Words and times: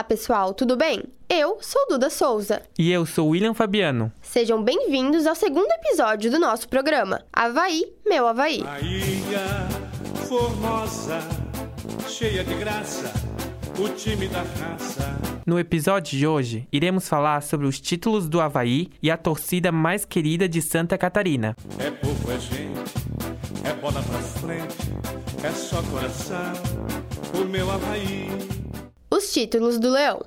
Olá, 0.00 0.04
pessoal, 0.04 0.54
tudo 0.54 0.78
bem? 0.78 1.02
Eu 1.28 1.58
sou 1.60 1.86
Duda 1.86 2.08
Souza. 2.08 2.62
E 2.78 2.90
eu 2.90 3.04
sou 3.04 3.28
William 3.28 3.52
Fabiano. 3.52 4.10
Sejam 4.22 4.62
bem-vindos 4.62 5.26
ao 5.26 5.34
segundo 5.34 5.70
episódio 5.72 6.30
do 6.30 6.38
nosso 6.38 6.66
programa 6.70 7.20
Havaí, 7.30 7.84
meu 8.06 8.26
Havaí. 8.26 8.64
A 8.66 8.80
ilha 8.80 9.68
formosa, 10.26 11.18
cheia 12.08 12.42
de 12.42 12.54
graça, 12.54 13.12
o 13.78 13.90
time 13.90 14.26
da 14.28 14.40
raça. 14.40 15.18
No 15.44 15.58
episódio 15.58 16.18
de 16.18 16.26
hoje, 16.26 16.66
iremos 16.72 17.06
falar 17.06 17.42
sobre 17.42 17.66
os 17.66 17.78
títulos 17.78 18.26
do 18.26 18.40
Havaí 18.40 18.88
e 19.02 19.10
a 19.10 19.18
torcida 19.18 19.70
mais 19.70 20.06
querida 20.06 20.48
de 20.48 20.62
Santa 20.62 20.96
Catarina. 20.96 21.54
É 21.78 21.90
povo, 21.90 22.32
é 22.32 22.38
gente, 22.38 22.94
é 23.64 23.74
bola 23.74 24.02
pra 24.02 24.18
frente, 24.18 24.78
é 25.44 25.50
só 25.50 25.82
coração, 25.82 26.54
o 27.38 27.44
meu 27.44 27.70
Havaí. 27.70 28.59
Os 29.12 29.32
títulos 29.32 29.76
do 29.80 29.90
Leão. 29.90 30.20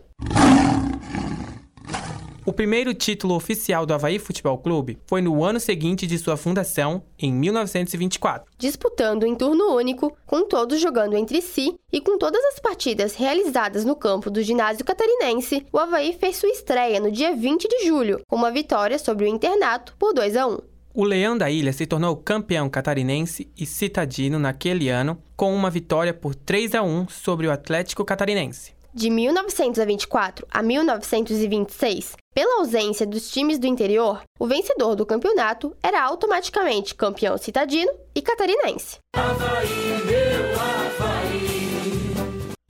O 2.45 2.51
primeiro 2.51 2.93
título 2.93 3.33
oficial 3.33 3.85
do 3.85 3.93
Havaí 3.93 4.19
Futebol 4.19 4.57
Clube 4.57 4.99
foi 5.07 5.21
no 5.21 5.41
ano 5.41 5.57
seguinte 5.57 6.05
de 6.05 6.17
sua 6.19 6.35
fundação, 6.35 7.01
em 7.17 7.31
1924. 7.31 8.51
Disputando 8.57 9.25
em 9.25 9.35
turno 9.35 9.73
único, 9.73 10.13
com 10.25 10.45
todos 10.45 10.81
jogando 10.81 11.15
entre 11.15 11.41
si 11.41 11.73
e 11.93 12.01
com 12.01 12.17
todas 12.17 12.43
as 12.43 12.59
partidas 12.59 13.15
realizadas 13.15 13.85
no 13.85 13.95
campo 13.95 14.29
do 14.29 14.43
ginásio 14.43 14.83
catarinense, 14.83 15.65
o 15.71 15.79
Havaí 15.79 16.11
fez 16.19 16.35
sua 16.35 16.49
estreia 16.49 16.99
no 16.99 17.09
dia 17.09 17.33
20 17.33 17.65
de 17.65 17.87
julho, 17.87 18.19
com 18.27 18.35
uma 18.35 18.51
vitória 18.51 18.99
sobre 18.99 19.23
o 19.23 19.29
Internato 19.29 19.95
por 19.97 20.13
2 20.13 20.35
a 20.35 20.45
1. 20.45 20.72
O 20.95 21.03
Leão 21.03 21.35
da 21.35 21.49
Ilha 21.49 21.73
se 21.73 21.87
tornou 21.87 22.15
campeão 22.15 22.69
catarinense 22.69 23.49
e 23.57 23.65
citadino 23.65 24.37
naquele 24.37 24.89
ano, 24.89 25.17
com 25.35 25.51
uma 25.55 25.71
vitória 25.71 26.13
por 26.13 26.35
3 26.35 26.75
a 26.75 26.83
1 26.83 27.09
sobre 27.09 27.47
o 27.47 27.51
Atlético 27.51 28.05
Catarinense. 28.05 28.73
De 28.93 29.09
1924 29.09 30.45
a 30.51 30.61
1926, 30.61 32.15
pela 32.31 32.59
ausência 32.59 33.07
dos 33.07 33.31
times 33.31 33.57
do 33.57 33.65
interior, 33.65 34.21
o 34.39 34.45
vencedor 34.45 34.95
do 34.95 35.03
campeonato 35.03 35.75
era 35.81 35.99
automaticamente 35.99 36.93
campeão 36.93 37.39
citadino 37.39 37.91
e 38.13 38.21
catarinense. 38.21 38.99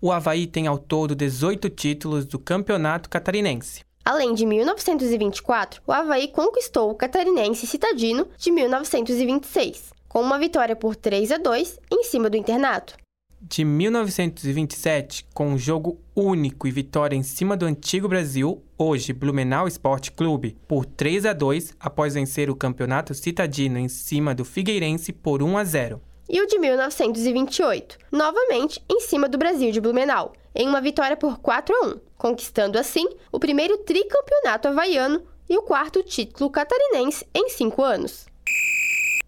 O 0.02 0.14
Havaí 0.14 0.48
tem 0.48 0.66
ao 0.66 0.78
todo 0.78 1.14
18 1.14 1.70
títulos 1.70 2.26
do 2.26 2.40
campeonato 2.40 3.10
catarinense. 3.10 3.82
Além 4.06 4.34
de 4.34 4.46
1924, 4.46 5.82
o 5.88 5.92
Havaí 5.92 6.28
conquistou 6.28 6.92
o 6.92 6.96
catarinense 6.96 7.66
citadino 7.66 8.28
de 8.38 8.52
1926, 8.52 9.94
com 10.10 10.22
uma 10.22 10.38
vitória 10.38 10.76
por 10.76 10.94
3 10.94 11.32
a 11.32 11.38
2 11.38 11.80
em 11.90 12.04
cima 12.04 12.30
do 12.30 12.36
internato. 12.36 12.98
De 13.42 13.64
1927, 13.64 15.26
com 15.34 15.48
um 15.48 15.58
jogo 15.58 16.00
único 16.16 16.68
e 16.68 16.72
vitória 16.72 17.16
em 17.16 17.24
cima 17.24 17.56
do 17.56 17.66
antigo 17.66 18.10
Brasil, 18.10 18.62
hoje 18.78 19.14
Blumenau 19.14 19.68
Esporte 19.68 20.12
Clube, 20.12 20.58
por 20.68 20.86
3 20.86 21.26
a 21.26 21.34
2 21.34 21.74
após 21.80 22.14
vencer 22.14 22.50
o 22.50 22.56
campeonato 22.56 23.14
citadino 23.14 23.78
em 23.78 23.88
cima 23.88 24.36
do 24.36 24.44
Figueirense 24.44 25.14
por 25.14 25.42
1 25.42 25.58
a 25.58 25.64
0. 25.64 26.02
E 26.30 26.42
o 26.42 26.48
de 26.48 26.58
1928, 26.58 27.98
novamente 28.12 28.82
em 28.90 29.02
cima 29.02 29.28
do 29.28 29.38
Brasil 29.38 29.72
de 29.72 29.82
Blumenau, 29.82 30.34
em 30.56 30.68
uma 30.68 30.82
vitória 30.82 31.18
por 31.18 31.40
4 31.40 31.74
a 31.76 31.88
1, 31.88 32.00
conquistando 32.18 32.78
assim 32.78 33.08
o 33.32 33.40
primeiro 33.40 33.78
tricampeonato 33.80 34.68
havaiano 34.68 35.24
e 35.50 35.58
o 35.58 35.62
quarto 35.62 36.04
título 36.04 36.50
catarinense 36.50 37.26
em 37.34 37.50
cinco 37.50 37.84
anos. 37.84 38.26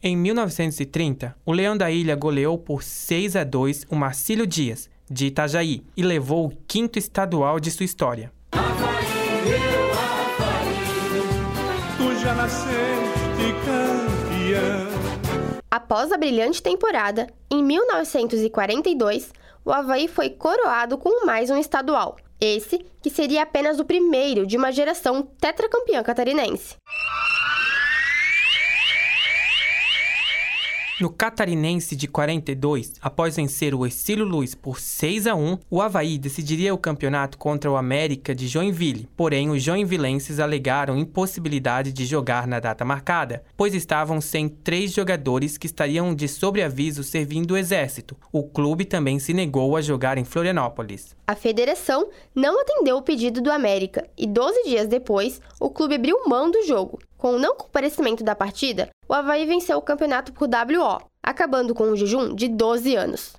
Em 0.01 0.15
1930, 0.15 1.35
o 1.45 1.51
Leão 1.51 1.75
da 1.75 1.89
Ilha 1.89 2.15
goleou 2.15 2.57
por 2.57 2.83
6 2.83 3.35
a 3.35 3.43
2 3.43 3.85
o 3.89 3.95
Marcílio 3.95 4.45
Dias, 4.45 4.89
de 5.09 5.27
Itajaí, 5.27 5.83
e 5.97 6.03
levou 6.03 6.45
o 6.45 6.53
quinto 6.67 6.99
estadual 6.99 7.59
de 7.59 7.71
sua 7.71 7.85
história. 7.85 8.31
Após 15.71 16.11
a 16.11 16.17
brilhante 16.17 16.61
temporada, 16.61 17.27
em 17.51 17.63
1942, 17.63 19.33
o 19.65 19.71
Havaí 19.71 20.07
foi 20.07 20.29
coroado 20.29 20.97
com 20.97 21.25
mais 21.25 21.49
um 21.49 21.57
estadual. 21.57 22.17
Esse 22.39 22.85
que 23.01 23.09
seria 23.09 23.41
apenas 23.41 23.79
o 23.79 23.85
primeiro 23.85 24.45
de 24.45 24.55
uma 24.55 24.71
geração 24.71 25.23
tetracampeã 25.23 26.03
catarinense. 26.03 26.75
No 30.97 31.09
Catarinense 31.09 31.93
de 31.93 32.07
42, 32.07 32.93
após 33.01 33.35
vencer 33.35 33.75
o 33.75 33.85
Exílio 33.85 34.23
Luz 34.23 34.55
por 34.55 34.79
6 34.79 35.27
a 35.27 35.35
1, 35.35 35.57
o 35.69 35.81
Havaí 35.81 36.17
decidiria 36.17 36.73
o 36.73 36.77
campeonato 36.77 37.37
contra 37.37 37.69
o 37.69 37.75
América 37.75 38.33
de 38.33 38.47
Joinville. 38.47 39.09
Porém, 39.13 39.49
os 39.49 39.61
joinvilenses 39.61 40.39
alegaram 40.39 40.97
impossibilidade 40.97 41.91
de 41.91 42.05
jogar 42.05 42.47
na 42.47 42.61
data 42.61 42.85
marcada, 42.85 43.43
pois 43.57 43.75
estavam 43.75 44.21
sem 44.21 44.47
três 44.47 44.93
jogadores 44.93 45.57
que 45.57 45.67
estariam 45.67 46.15
de 46.15 46.29
sobreaviso 46.29 47.03
servindo 47.03 47.51
o 47.51 47.57
Exército. 47.57 48.15
O 48.31 48.43
clube 48.43 48.85
também 48.85 49.19
se 49.19 49.33
negou 49.33 49.75
a 49.75 49.81
jogar 49.81 50.17
em 50.17 50.23
Florianópolis. 50.23 51.13
A 51.27 51.35
federação 51.35 52.07
não 52.33 52.61
atendeu 52.61 52.95
o 52.95 53.01
pedido 53.01 53.41
do 53.41 53.51
América 53.51 54.07
e 54.17 54.25
12 54.25 54.63
dias 54.63 54.87
depois, 54.87 55.41
o 55.59 55.69
clube 55.69 55.95
abriu 55.95 56.23
mão 56.25 56.49
do 56.49 56.63
jogo. 56.63 56.99
Com 57.25 57.37
o 57.37 57.39
não 57.39 57.55
comparecimento 57.55 58.23
da 58.23 58.35
partida, 58.35 58.91
o 59.09 59.13
Havaí 59.15 59.47
venceu 59.47 59.79
o 59.79 59.81
campeonato 59.81 60.31
por 60.31 60.47
WO, 60.47 61.09
acabando 61.23 61.73
com 61.73 61.85
um 61.85 61.95
jejum 61.95 62.35
de 62.35 62.47
12 62.47 62.95
anos. 62.95 63.33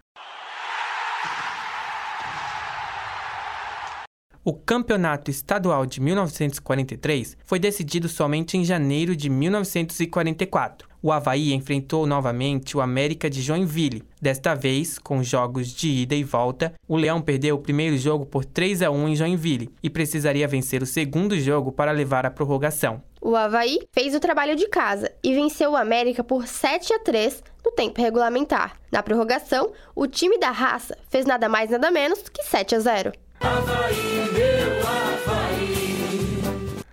O 4.48 4.52
campeonato 4.52 5.28
estadual 5.28 5.84
de 5.84 6.00
1943 6.00 7.36
foi 7.44 7.58
decidido 7.58 8.08
somente 8.08 8.56
em 8.56 8.64
janeiro 8.64 9.16
de 9.16 9.28
1944. 9.28 10.88
O 11.02 11.10
Havaí 11.10 11.52
enfrentou 11.52 12.06
novamente 12.06 12.76
o 12.76 12.80
América 12.80 13.28
de 13.28 13.42
Joinville. 13.42 14.04
Desta 14.22 14.54
vez, 14.54 15.00
com 15.00 15.20
jogos 15.20 15.72
de 15.72 15.88
ida 15.88 16.14
e 16.14 16.22
volta, 16.22 16.72
o 16.86 16.96
Leão 16.96 17.20
perdeu 17.20 17.56
o 17.56 17.60
primeiro 17.60 17.98
jogo 17.98 18.24
por 18.24 18.44
3 18.44 18.82
a 18.82 18.90
1 18.92 19.08
em 19.08 19.16
Joinville 19.16 19.68
e 19.82 19.90
precisaria 19.90 20.46
vencer 20.46 20.80
o 20.80 20.86
segundo 20.86 21.36
jogo 21.40 21.72
para 21.72 21.90
levar 21.90 22.24
à 22.24 22.30
prorrogação. 22.30 23.02
O 23.20 23.34
Havaí 23.34 23.80
fez 23.92 24.14
o 24.14 24.20
trabalho 24.20 24.54
de 24.54 24.68
casa 24.68 25.10
e 25.24 25.34
venceu 25.34 25.72
o 25.72 25.76
América 25.76 26.22
por 26.22 26.46
7 26.46 26.92
a 26.92 27.00
3 27.00 27.42
no 27.64 27.72
tempo 27.72 28.00
regulamentar. 28.00 28.76
Na 28.92 29.02
prorrogação, 29.02 29.72
o 29.92 30.06
time 30.06 30.38
da 30.38 30.52
raça 30.52 30.96
fez 31.10 31.26
nada 31.26 31.48
mais 31.48 31.70
nada 31.70 31.90
menos 31.90 32.28
que 32.28 32.44
7 32.44 32.76
a 32.76 32.78
0. 32.78 33.25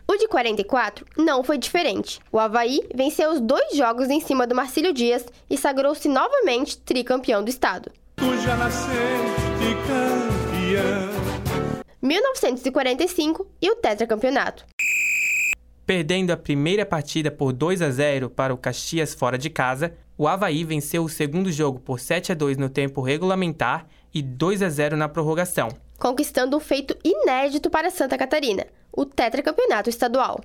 O 0.08 0.18
de 0.18 0.28
44 0.28 1.06
não 1.18 1.44
foi 1.44 1.58
diferente. 1.58 2.20
O 2.31 2.40
Havaí 2.40 2.81
venceu 2.94 3.31
os 3.31 3.42
dois 3.42 3.76
jogos 3.76 4.09
em 4.09 4.20
cima 4.20 4.46
do 4.46 4.54
Marcílio 4.54 4.94
Dias 4.94 5.26
e 5.50 5.58
sagrou-se 5.58 6.08
novamente 6.08 6.78
tricampeão 6.78 7.44
do 7.44 7.50
estado. 7.50 7.92
Tu 8.16 8.38
já 8.42 8.56
nasceste 8.56 8.94
campeão. 9.88 11.14
1945 12.02 13.48
e 13.62 13.72
o 13.72 13.75
tetracampeonato. 13.75 14.66
Perdendo 15.86 16.31
a 16.31 16.38
primeira 16.38 16.86
partida 16.86 17.31
por 17.31 17.52
2 17.52 17.81
a 17.81 17.90
0 17.90 18.30
para 18.30 18.54
o 18.54 18.58
Caxias 18.58 19.14
fora 19.14 19.38
de 19.38 19.50
casa, 19.50 19.94
o 20.18 20.28
Havaí 20.28 20.64
venceu 20.64 21.04
o 21.04 21.10
segundo 21.10 21.52
jogo 21.52 21.80
por 21.80 22.00
7 22.00 22.31
a 22.31 22.36
2 22.36 22.58
no 22.58 22.70
tempo 22.70 23.02
regulamentar 23.02 23.88
e 24.14 24.22
2 24.22 24.62
a 24.62 24.70
0 24.70 24.96
na 24.96 25.10
prorrogação. 25.10 25.70
Conquistando 25.98 26.58
um 26.58 26.59
feito 26.59 26.98
inédito 27.04 27.70
para 27.70 27.90
Santa 27.90 28.18
Catarina, 28.18 28.66
o 28.92 29.06
tetracampeonato 29.06 29.90
estadual. 29.90 30.40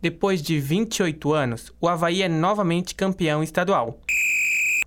Depois 0.00 0.42
de 0.42 0.58
28 0.58 1.32
anos, 1.32 1.72
o 1.80 1.88
Havaí 1.88 2.22
é 2.22 2.28
novamente 2.28 2.94
campeão 2.94 3.40
estadual. 3.40 4.00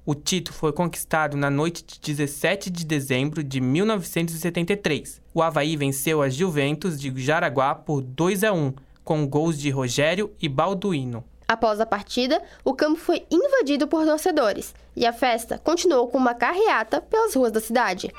O 0.05 0.13
título 0.13 0.55
foi 0.55 0.73
conquistado 0.73 1.35
na 1.35 1.49
noite 1.49 1.83
de 1.83 1.99
17 1.99 2.69
de 2.69 2.85
dezembro 2.85 3.43
de 3.43 3.59
1973. 3.59 5.21
O 5.33 5.41
Havaí 5.41 5.75
venceu 5.75 6.21
a 6.21 6.29
Juventus 6.29 6.99
de 6.99 7.11
Jaraguá 7.19 7.73
por 7.73 8.01
2 8.01 8.43
a 8.43 8.53
1, 8.53 8.73
com 9.03 9.25
gols 9.25 9.57
de 9.57 9.69
Rogério 9.69 10.31
e 10.41 10.49
Balduino. 10.49 11.23
Após 11.47 11.79
a 11.79 11.85
partida, 11.85 12.41
o 12.63 12.73
campo 12.73 12.99
foi 12.99 13.25
invadido 13.29 13.87
por 13.87 14.03
torcedores 14.03 14.73
e 14.95 15.05
a 15.05 15.13
festa 15.13 15.59
continuou 15.59 16.07
com 16.07 16.17
uma 16.17 16.33
carreata 16.33 17.01
pelas 17.01 17.35
ruas 17.35 17.51
da 17.51 17.59
cidade. 17.59 18.11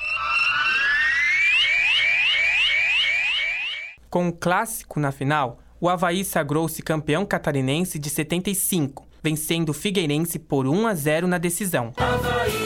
Com 4.09 4.29
o 4.29 4.33
clássico 4.33 5.01
na 5.01 5.11
final, 5.11 5.59
o 5.81 5.89
Havaí 5.89 6.25
sagrou-se 6.25 6.83
campeão 6.83 7.27
catarinense 7.27 7.99
de 7.99 8.09
75, 8.09 9.07
vencendo 9.23 9.71
o 9.71 9.75
Figueirense 9.75 10.39
por 10.39 10.67
1 10.67 10.87
a 10.87 10.95
0 10.95 11.27
na 11.27 11.39
decisão. 11.39 11.93
O 11.99 12.66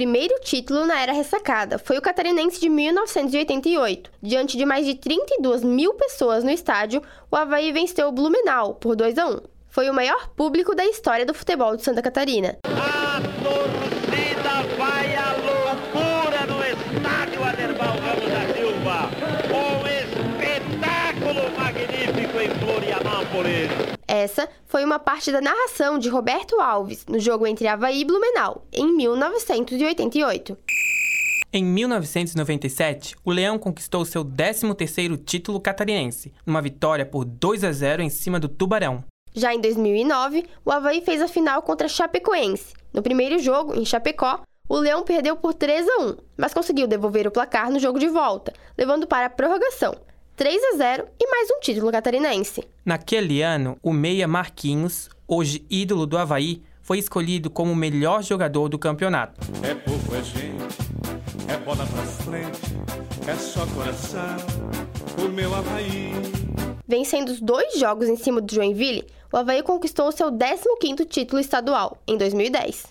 primeiro 0.00 0.34
título 0.40 0.86
na 0.86 0.98
era 0.98 1.12
ressacada 1.12 1.78
foi 1.78 1.98
o 1.98 2.00
catarinense 2.00 2.58
de 2.58 2.70
1988. 2.70 4.10
Diante 4.22 4.56
de 4.56 4.64
mais 4.64 4.86
de 4.86 4.94
32 4.94 5.62
mil 5.62 5.92
pessoas 5.92 6.42
no 6.42 6.48
estádio, 6.48 7.02
o 7.30 7.36
Havaí 7.36 7.70
venceu 7.70 8.08
o 8.08 8.12
Blumenau 8.12 8.76
por 8.76 8.96
2 8.96 9.18
a 9.18 9.26
1. 9.26 9.40
Foi 9.68 9.90
o 9.90 9.94
maior 9.94 10.30
público 10.30 10.74
da 10.74 10.86
história 10.86 11.26
do 11.26 11.34
futebol 11.34 11.76
de 11.76 11.84
Santa 11.84 12.00
Catarina. 12.00 12.56
A 12.64 13.20
torcida 13.44 14.62
vai 14.78 15.14
à 15.14 15.36
loucura 15.36 16.46
no 16.46 16.64
estádio 16.64 17.44
Aderbal 17.44 17.96
Ramos 17.98 18.30
da 18.30 18.54
Silva. 18.54 19.10
Um 19.52 19.84
espetáculo 20.46 21.58
magnífico 21.58 22.40
em 22.40 22.48
Florianópolis. 22.58 23.79
Essa 24.20 24.50
foi 24.66 24.84
uma 24.84 24.98
parte 24.98 25.32
da 25.32 25.40
narração 25.40 25.98
de 25.98 26.10
Roberto 26.10 26.60
Alves 26.60 27.06
no 27.06 27.18
jogo 27.18 27.46
entre 27.46 27.66
Havaí 27.66 28.02
e 28.02 28.04
Blumenau, 28.04 28.66
em 28.70 28.94
1988. 28.94 30.58
Em 31.50 31.64
1997, 31.64 33.16
o 33.24 33.30
Leão 33.30 33.58
conquistou 33.58 34.04
seu 34.04 34.22
13º 34.22 35.24
título 35.24 35.58
catarinense, 35.58 36.34
numa 36.44 36.60
vitória 36.60 37.06
por 37.06 37.24
2 37.24 37.64
a 37.64 37.72
0 37.72 38.02
em 38.02 38.10
cima 38.10 38.38
do 38.38 38.46
Tubarão. 38.46 39.02
Já 39.34 39.54
em 39.54 39.60
2009, 39.60 40.44
o 40.66 40.70
Havaí 40.70 41.00
fez 41.00 41.22
a 41.22 41.26
final 41.26 41.62
contra 41.62 41.88
Chapecoense. 41.88 42.74
No 42.92 43.02
primeiro 43.02 43.38
jogo, 43.38 43.74
em 43.74 43.86
Chapecó, 43.86 44.42
o 44.68 44.76
Leão 44.76 45.02
perdeu 45.02 45.34
por 45.34 45.54
3 45.54 45.88
a 45.88 46.02
1, 46.02 46.16
mas 46.36 46.52
conseguiu 46.52 46.86
devolver 46.86 47.26
o 47.26 47.30
placar 47.30 47.70
no 47.70 47.80
jogo 47.80 47.98
de 47.98 48.08
volta, 48.08 48.52
levando 48.76 49.06
para 49.06 49.28
a 49.28 49.30
prorrogação. 49.30 49.94
3 50.40 50.58
a 50.72 50.76
0 50.78 51.06
e 51.20 51.30
mais 51.30 51.50
um 51.50 51.60
título 51.60 51.92
catarinense. 51.92 52.64
Naquele 52.82 53.42
ano, 53.42 53.76
o 53.82 53.92
meia 53.92 54.26
Marquinhos, 54.26 55.10
hoje 55.28 55.66
ídolo 55.68 56.06
do 56.06 56.16
Havaí, 56.16 56.62
foi 56.80 56.98
escolhido 56.98 57.50
como 57.50 57.72
o 57.72 57.76
melhor 57.76 58.22
jogador 58.22 58.70
do 58.70 58.78
campeonato. 58.78 59.38
É 59.62 59.74
povo, 59.74 60.16
é 60.16 60.22
gente, 60.22 60.64
é 61.46 61.58
bola 61.58 61.84
pra 61.84 62.02
frente, 62.04 62.58
é 63.28 63.34
só 63.34 63.66
coração, 63.66 64.38
o 65.22 65.28
meu 65.28 65.54
Havaí. 65.54 66.12
Vencendo 66.88 67.28
os 67.28 67.40
dois 67.42 67.78
jogos 67.78 68.08
em 68.08 68.16
cima 68.16 68.40
do 68.40 68.50
Joinville, 68.50 69.06
o 69.30 69.36
Havaí 69.36 69.62
conquistou 69.62 70.10
seu 70.10 70.32
15º 70.32 71.06
título 71.06 71.38
estadual, 71.38 71.98
em 72.08 72.16
2010. 72.16 72.86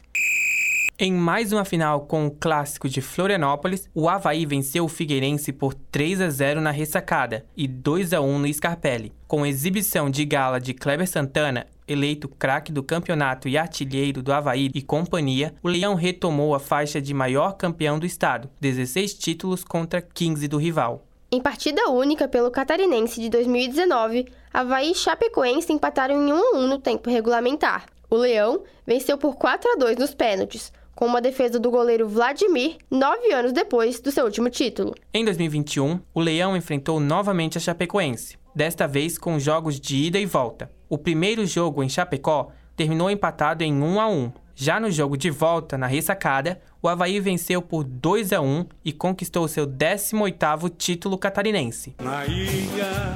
Em 1.02 1.14
mais 1.14 1.54
uma 1.54 1.64
final 1.64 2.02
com 2.02 2.28
o 2.28 2.32
clássico 2.32 2.90
de 2.90 3.00
Florianópolis, 3.00 3.88
o 3.96 4.10
Havaí 4.10 4.46
venceu 4.46 4.84
o 4.84 4.90
Figueirense 4.90 5.54
por 5.54 5.74
3 5.74 6.20
a 6.20 6.30
0 6.30 6.60
na 6.60 6.72
ressacada 6.72 7.46
e 7.56 7.70
2 7.70 8.12
a 8.12 8.20
1 8.20 8.40
no 8.40 8.54
Scarpelli. 8.54 9.14
Com 9.26 9.46
exibição 9.46 10.10
de 10.10 10.26
gala 10.26 10.60
de 10.60 10.74
Kleber 10.74 11.08
Santana, 11.08 11.68
eleito 11.88 12.28
craque 12.28 12.70
do 12.70 12.84
campeonato 12.84 13.48
e 13.48 13.58
artilheiro 13.58 14.22
do 14.22 14.34
Havaí 14.34 14.70
e 14.76 14.82
companhia, 14.82 15.56
o 15.64 15.70
Leão 15.70 15.96
retomou 15.96 16.54
a 16.54 16.60
faixa 16.60 17.02
de 17.02 17.14
maior 17.14 17.54
campeão 17.54 17.98
do 17.98 18.06
estado, 18.06 18.50
16 18.60 19.14
títulos 19.14 19.64
contra 19.64 20.02
15 20.02 20.50
do 20.50 20.58
rival. 20.58 21.06
Em 21.32 21.40
partida 21.40 21.90
única 21.90 22.28
pelo 22.28 22.52
Catarinense 22.52 23.22
de 23.22 23.30
2019, 23.30 24.28
Havaí 24.54 24.92
e 24.92 24.96
Chapecoense 24.96 25.72
empataram 25.72 26.16
em 26.16 26.34
1 26.34 26.36
a 26.36 26.58
1 26.58 26.68
no 26.68 26.78
tempo 26.78 27.10
regulamentar. 27.10 27.86
O 28.10 28.18
Leão 28.18 28.64
venceu 28.86 29.18
por 29.18 29.36
4 29.36 29.72
a 29.72 29.76
2 29.76 29.98
nos 29.98 30.14
pênaltis, 30.14 30.74
com 31.00 31.06
uma 31.06 31.22
defesa 31.22 31.58
do 31.58 31.72
goleiro 31.72 32.10
Vladimir, 32.10 32.76
nove 32.92 33.32
anos 33.32 33.54
depois 33.54 34.02
do 34.02 34.12
seu 34.12 34.26
último 34.26 34.50
título. 34.50 34.94
Em 35.14 35.24
2021, 35.24 36.02
o 36.14 36.20
Leão 36.20 36.58
enfrentou 36.58 37.00
novamente 37.00 37.58
a 37.58 37.62
Chapecoense, 37.62 38.36
desta 38.54 38.86
vez 38.86 39.18
com 39.18 39.40
jogos 39.40 39.80
de 39.80 39.96
ida 39.96 40.20
e 40.20 40.26
volta. 40.26 40.70
O 40.90 40.98
primeiro 40.98 41.46
jogo 41.46 41.82
em 41.82 41.88
Chapecó 41.88 42.52
terminou 42.76 43.10
empatado 43.10 43.64
em 43.64 43.74
1 43.74 43.98
a 44.02 44.10
1. 44.10 44.32
Já 44.54 44.78
no 44.78 44.92
jogo 44.92 45.16
de 45.16 45.30
volta, 45.30 45.78
na 45.78 45.88
ressacada, 45.88 46.60
o 46.82 46.90
Havaí 46.90 47.18
venceu 47.22 47.62
por 47.62 47.86
2 47.86 48.34
a 48.34 48.42
1 48.42 48.66
e 48.84 48.92
conquistou 48.92 49.48
seu 49.48 49.66
18º 49.66 50.70
título 50.78 51.18
catarinense. 51.18 51.96
Na 52.04 52.26
ilha 52.26 53.14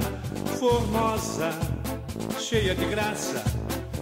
formosa, 0.58 1.50
cheia 2.40 2.74
de 2.74 2.86
graça, 2.86 3.44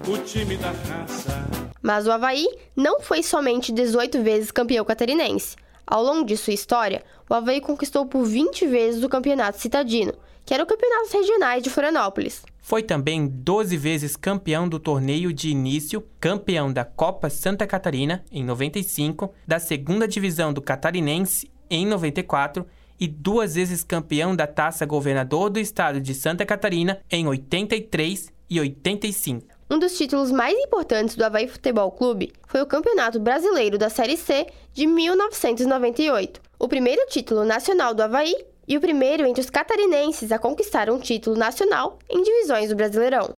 o 0.06 0.19
time 0.19 0.56
da 0.56 0.70
raça. 0.70 1.61
Mas 1.82 2.06
o 2.06 2.12
Havaí 2.12 2.46
não 2.76 3.00
foi 3.00 3.23
somente 3.23 3.73
18 3.73 4.23
vezes 4.23 4.50
campeão 4.52 4.84
catarinense. 4.84 5.56
Ao 5.84 6.02
longo 6.02 6.25
de 6.25 6.37
sua 6.37 6.55
história, 6.55 7.02
o 7.29 7.34
Havaí 7.34 7.61
conquistou 7.61 8.06
por 8.06 8.25
20 8.25 8.67
vezes 8.69 9.02
o 9.02 9.08
Campeonato 9.08 9.61
Citadino, 9.61 10.14
que 10.46 10.55
era 10.55 10.62
o 10.62 10.67
campeonato 10.67 11.12
regionais 11.12 11.62
de 11.62 11.70
Florianópolis. 11.70 12.43
Foi 12.61 12.82
também 12.82 13.26
12 13.26 13.76
vezes 13.76 14.17
campeão 14.17 14.69
do 14.69 14.79
torneio 14.79 15.32
de 15.32 15.50
início, 15.50 16.06
campeão 16.20 16.73
da 16.73 16.84
Copa 16.84 17.29
Santa 17.29 17.67
Catarina, 17.67 18.25
em 18.31 18.44
95, 18.44 19.34
da 19.46 19.58
segunda 19.58 20.06
divisão 20.06 20.52
do 20.52 20.62
Catarinense, 20.62 21.50
em 21.69 21.84
94, 21.84 22.64
e 23.00 23.08
duas 23.08 23.56
vezes 23.56 23.82
campeão 23.82 24.37
da 24.37 24.46
Taça 24.46 24.87
Governador 24.87 25.50
do 25.50 25.58
Estado 25.58 26.00
de 26.00 26.14
Santa 26.14 26.46
Catarina, 26.46 27.00
em 27.11 27.26
83 27.26 28.32
e 28.49 28.61
85. 28.61 29.46
Um 29.72 29.78
dos 29.78 29.96
títulos 29.96 30.30
mais 30.30 30.54
importantes 30.58 31.16
do 31.16 31.24
Havaí 31.24 31.48
Futebol 31.48 31.90
Clube 31.92 32.30
foi 32.46 32.60
o 32.60 32.66
Campeonato 32.66 33.19
Brasileiro 33.19 33.78
da 33.78 33.88
Série 33.88 34.19
C 34.19 34.46
de 34.70 34.86
1998, 34.86 36.42
o 36.58 36.69
primeiro 36.69 37.06
título 37.06 37.42
nacional 37.42 37.94
do 37.94 38.02
Havaí 38.02 38.34
e 38.69 38.76
o 38.76 38.80
primeiro 38.82 39.24
entre 39.24 39.40
os 39.40 39.48
catarinenses 39.48 40.30
a 40.30 40.38
conquistar 40.38 40.90
um 40.90 40.98
título 40.98 41.36
nacional 41.36 41.98
em 42.10 42.22
divisões 42.22 42.69
do 42.69 42.76
Brasileirão. 42.76 43.30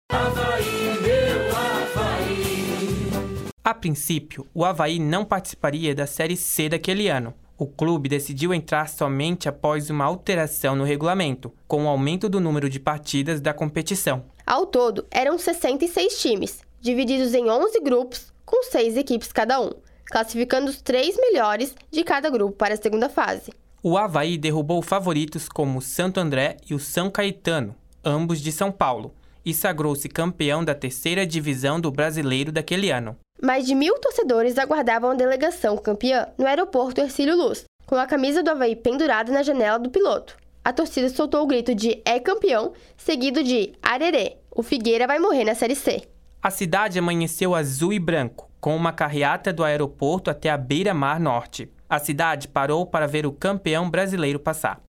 A 3.62 3.72
princípio, 3.72 4.44
o 4.52 4.64
Havaí 4.64 4.98
não 4.98 5.24
participaria 5.24 5.94
da 5.94 6.04
Série 6.04 6.36
C 6.36 6.68
daquele 6.68 7.06
ano. 7.06 7.32
O 7.56 7.66
clube 7.66 8.08
decidiu 8.08 8.52
entrar 8.52 8.88
somente 8.88 9.48
após 9.48 9.88
uma 9.88 10.04
alteração 10.04 10.74
no 10.74 10.82
regulamento, 10.82 11.52
com 11.68 11.84
o 11.84 11.88
aumento 11.88 12.28
do 12.28 12.40
número 12.40 12.68
de 12.68 12.80
partidas 12.80 13.40
da 13.40 13.54
competição. 13.54 14.24
Ao 14.44 14.66
todo, 14.66 15.06
eram 15.08 15.38
66 15.38 16.20
times, 16.20 16.60
divididos 16.80 17.32
em 17.32 17.48
11 17.48 17.80
grupos, 17.80 18.32
com 18.44 18.64
seis 18.64 18.96
equipes 18.96 19.32
cada 19.32 19.60
um, 19.60 19.70
classificando 20.06 20.68
os 20.68 20.82
três 20.82 21.16
melhores 21.16 21.74
de 21.92 22.02
cada 22.02 22.28
grupo 22.28 22.56
para 22.56 22.74
a 22.74 22.76
segunda 22.76 23.08
fase. 23.08 23.52
O 23.80 23.96
Havaí 23.96 24.36
derrubou 24.36 24.82
favoritos 24.82 25.48
como 25.48 25.78
o 25.78 25.82
Santo 25.82 26.18
André 26.18 26.56
e 26.68 26.74
o 26.74 26.80
São 26.80 27.08
Caetano, 27.08 27.76
ambos 28.04 28.40
de 28.40 28.50
São 28.50 28.72
Paulo, 28.72 29.14
e 29.44 29.52
sagrou-se 29.52 30.08
campeão 30.08 30.64
da 30.64 30.74
terceira 30.74 31.26
divisão 31.26 31.80
do 31.80 31.90
brasileiro 31.90 32.50
daquele 32.50 32.90
ano. 32.90 33.16
Mais 33.42 33.66
de 33.66 33.74
mil 33.74 33.98
torcedores 33.98 34.58
aguardavam 34.58 35.10
a 35.10 35.14
delegação 35.14 35.76
campeã 35.76 36.28
no 36.38 36.46
aeroporto 36.46 37.00
Ercílio 37.00 37.36
Luz, 37.36 37.64
com 37.86 37.96
a 37.96 38.06
camisa 38.06 38.42
do 38.42 38.50
Havaí 38.50 38.74
pendurada 38.74 39.32
na 39.32 39.42
janela 39.42 39.78
do 39.78 39.90
piloto. 39.90 40.36
A 40.64 40.72
torcida 40.72 41.10
soltou 41.10 41.42
o 41.42 41.46
grito 41.46 41.74
de 41.74 42.00
É 42.04 42.18
campeão, 42.18 42.72
seguido 42.96 43.42
de 43.42 43.72
Arerê, 43.82 44.38
o 44.50 44.62
Figueira 44.62 45.06
vai 45.06 45.18
morrer 45.18 45.44
na 45.44 45.54
Série 45.54 45.74
C. 45.74 46.02
A 46.42 46.50
cidade 46.50 46.98
amanheceu 46.98 47.54
azul 47.54 47.92
e 47.92 47.98
branco, 47.98 48.48
com 48.60 48.74
uma 48.74 48.92
carreata 48.92 49.52
do 49.52 49.64
aeroporto 49.64 50.30
até 50.30 50.48
a 50.48 50.56
beira-mar 50.56 51.20
norte. 51.20 51.70
A 51.88 51.98
cidade 51.98 52.48
parou 52.48 52.86
para 52.86 53.06
ver 53.06 53.26
o 53.26 53.32
campeão 53.32 53.90
brasileiro 53.90 54.38
passar. 54.38 54.80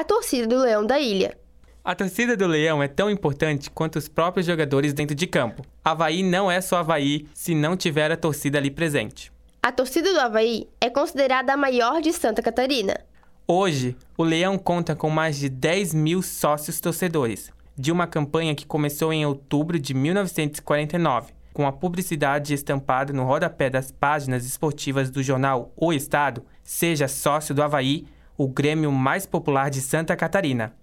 A 0.00 0.04
torcida 0.04 0.46
do 0.46 0.56
Leão 0.56 0.86
da 0.86 0.98
Ilha. 0.98 1.36
A 1.84 1.94
torcida 1.94 2.34
do 2.34 2.46
Leão 2.46 2.82
é 2.82 2.88
tão 2.88 3.10
importante 3.10 3.70
quanto 3.70 3.96
os 3.96 4.08
próprios 4.08 4.46
jogadores 4.46 4.94
dentro 4.94 5.14
de 5.14 5.26
campo. 5.26 5.62
Havaí 5.84 6.22
não 6.22 6.50
é 6.50 6.58
só 6.62 6.78
Havaí 6.78 7.28
se 7.34 7.54
não 7.54 7.76
tiver 7.76 8.10
a 8.10 8.16
torcida 8.16 8.56
ali 8.56 8.70
presente. 8.70 9.30
A 9.62 9.70
torcida 9.70 10.10
do 10.10 10.18
Havaí 10.18 10.66
é 10.80 10.88
considerada 10.88 11.52
a 11.52 11.56
maior 11.58 12.00
de 12.00 12.14
Santa 12.14 12.40
Catarina. 12.40 12.98
Hoje, 13.46 13.94
o 14.16 14.24
Leão 14.24 14.56
conta 14.56 14.96
com 14.96 15.10
mais 15.10 15.36
de 15.36 15.50
10 15.50 15.92
mil 15.92 16.22
sócios 16.22 16.80
torcedores, 16.80 17.52
de 17.76 17.92
uma 17.92 18.06
campanha 18.06 18.54
que 18.54 18.64
começou 18.64 19.12
em 19.12 19.26
outubro 19.26 19.78
de 19.78 19.92
1949, 19.92 21.34
com 21.52 21.66
a 21.66 21.72
publicidade 21.72 22.54
estampada 22.54 23.12
no 23.12 23.26
rodapé 23.26 23.68
das 23.68 23.92
páginas 23.92 24.46
esportivas 24.46 25.10
do 25.10 25.22
jornal 25.22 25.70
O 25.76 25.92
Estado, 25.92 26.42
seja 26.64 27.06
sócio 27.06 27.54
do 27.54 27.62
Havaí, 27.62 28.06
o 28.42 28.48
grêmio 28.48 28.90
mais 28.90 29.26
popular 29.26 29.68
de 29.68 29.82
Santa 29.82 30.16
Catarina. 30.16 30.74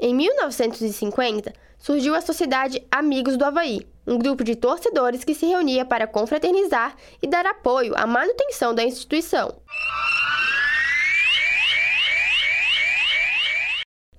Em 0.00 0.14
1950, 0.14 1.52
surgiu 1.78 2.14
a 2.14 2.22
Sociedade 2.22 2.82
Amigos 2.90 3.36
do 3.36 3.44
Havaí, 3.44 3.86
um 4.06 4.16
grupo 4.16 4.42
de 4.42 4.56
torcedores 4.56 5.22
que 5.22 5.34
se 5.34 5.44
reunia 5.44 5.84
para 5.84 6.06
confraternizar 6.06 6.96
e 7.22 7.26
dar 7.26 7.44
apoio 7.44 7.92
à 7.98 8.06
manutenção 8.06 8.74
da 8.74 8.82
instituição. 8.82 9.54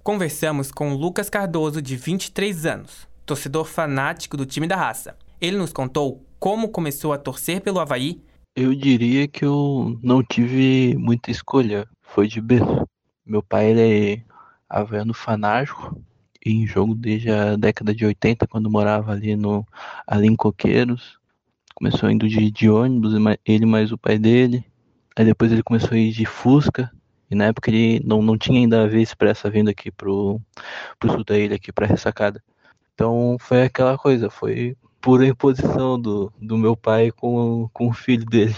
Conversamos 0.04 0.72
com 0.72 0.94
Lucas 0.94 1.32
Cardoso, 1.32 1.82
de 1.82 1.96
23 1.96 2.64
anos, 2.68 3.08
torcedor 3.26 3.66
fanático 3.66 4.38
do 4.38 4.46
time 4.46 4.68
da 4.68 4.76
raça. 4.76 5.18
Ele 5.42 5.58
nos 5.58 5.74
contou 5.74 6.24
como 6.38 6.70
começou 6.70 7.12
a 7.12 7.18
torcer 7.18 7.60
pelo 7.60 7.80
Havaí. 7.80 8.22
Eu 8.56 8.76
diria 8.76 9.28
que 9.28 9.44
eu 9.44 9.98
não 10.04 10.22
tive 10.22 10.96
muita 10.96 11.32
escolha, 11.32 11.88
foi 12.14 12.28
de 12.28 12.40
berço. 12.40 12.88
Meu 13.26 13.42
pai 13.42 13.72
ele 13.72 13.82
é 13.82 14.24
havaiano 14.70 15.14
fanático 15.14 16.00
em 16.46 16.68
jogo 16.68 16.94
desde 16.94 17.32
a 17.32 17.56
década 17.56 17.94
de 17.94 18.06
80, 18.06 18.46
quando 18.48 18.70
morava 18.70 19.12
ali 19.12 19.36
no 19.36 19.66
ali 20.06 20.28
em 20.28 20.36
Coqueiros. 20.36 21.18
Começou 21.74 22.10
indo 22.10 22.28
de, 22.30 22.52
de 22.52 22.70
ônibus, 22.70 23.14
ele 23.46 23.66
mais 23.66 23.92
o 23.92 23.98
pai 23.98 24.20
dele. 24.20 24.64
Aí 25.16 25.26
depois 25.26 25.52
ele 25.52 25.64
começou 25.64 25.92
a 25.92 25.98
ir 25.98 26.12
de 26.12 26.26
Fusca. 26.26 26.92
E 27.32 27.36
na 27.36 27.46
época 27.46 27.72
ele 27.72 28.00
não, 28.06 28.22
não 28.22 28.38
tinha 28.38 28.60
ainda 28.60 28.84
a 28.84 28.88
via 28.88 29.02
expressa 29.02 29.50
vindo 29.50 29.70
aqui 29.70 29.90
pro, 29.90 30.40
pro 31.00 31.12
sul 31.12 31.24
da 31.24 31.38
ilha, 31.38 31.56
aqui 31.56 31.72
pra 31.72 31.88
ressacada. 31.88 32.44
Então 32.94 33.38
foi 33.40 33.64
aquela 33.64 33.98
coisa, 33.98 34.30
foi 34.30 34.78
pura 35.02 35.26
imposição 35.26 36.00
do, 36.00 36.32
do 36.40 36.58
meu 36.58 36.78
pai 36.78 37.10
com, 37.10 37.68
com 37.74 37.88
o 37.88 37.94
filho 37.94 38.26
dele. 38.26 38.56